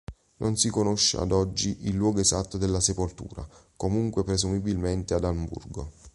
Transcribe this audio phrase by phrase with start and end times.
[0.37, 5.91] Non si conosce ad oggi il luogo esatto della sepoltura, comunque presumibilmente ad Amburgo.